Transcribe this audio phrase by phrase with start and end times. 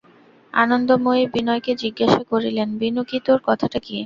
[0.53, 3.95] আনন্দময়ী বিনয়কে জিজ্ঞাসা করিলেন, বিনু, কী, তোর কথাটা কী?